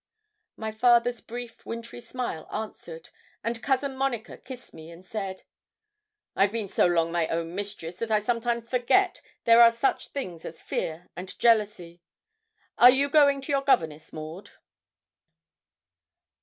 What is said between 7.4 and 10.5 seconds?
mistress that I sometimes forget there are such things